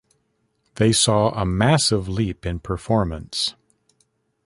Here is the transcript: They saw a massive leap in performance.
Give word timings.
They 0.77 0.93
saw 0.93 1.29
a 1.39 1.45
massive 1.45 2.09
leap 2.09 2.43
in 2.43 2.59
performance. 2.61 3.53